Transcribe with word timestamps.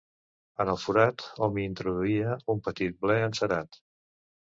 En 0.63 0.71
el 0.73 0.79
forat 0.83 1.27
hom 1.47 1.61
hi 1.61 1.67
introduïa 1.73 2.41
un 2.57 2.67
petit 2.71 3.01
ble 3.07 3.23
encerat. 3.31 3.83